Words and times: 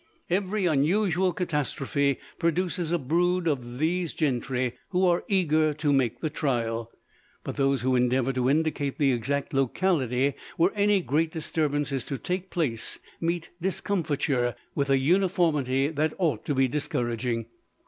Every 0.31 0.65
unusual 0.65 1.31
catastrophe 1.31 2.17
produces 2.39 2.91
a 2.91 2.97
brood 2.97 3.47
of 3.47 3.77
these 3.77 4.15
gentry 4.15 4.73
who 4.89 5.05
are 5.05 5.23
eager 5.27 5.75
to 5.75 5.93
make 5.93 6.21
the 6.21 6.29
trial. 6.31 6.91
But 7.43 7.55
those 7.55 7.81
who 7.81 7.95
endeavor 7.95 8.33
to 8.33 8.49
indicate 8.49 8.97
the 8.97 9.11
exact 9.13 9.53
locality 9.53 10.33
where 10.57 10.71
any 10.73 11.03
great 11.03 11.31
disturbance 11.31 11.91
is 11.91 12.03
to 12.05 12.17
take 12.17 12.49
place, 12.49 12.97
meet 13.19 13.51
discomfiture 13.61 14.55
with 14.73 14.89
a 14.89 14.97
uniformity 14.97 15.89
that 15.89 16.15
ought 16.17 16.45
to 16.45 16.55
be 16.55 16.67
discouraging. 16.67 17.45